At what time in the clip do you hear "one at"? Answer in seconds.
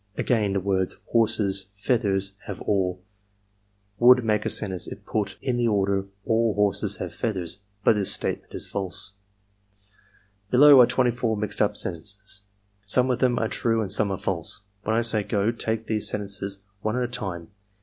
16.81-17.03